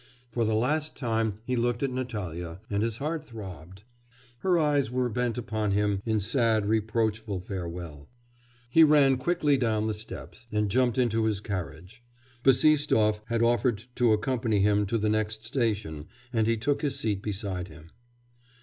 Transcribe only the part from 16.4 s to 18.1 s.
he took his seat beside him.